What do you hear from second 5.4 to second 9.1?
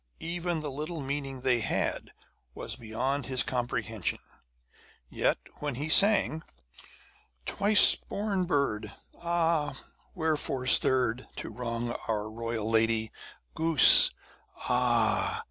when he sang Twice born bird!